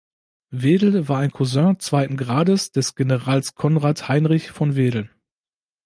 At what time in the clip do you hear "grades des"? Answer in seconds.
2.17-2.95